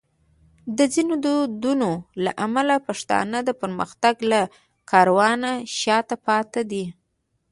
[0.77, 1.89] د ځینو دودونو
[2.23, 4.41] له امله پښتانه د پرمختګ له
[4.91, 6.85] کاروانه شاته پاتې دي.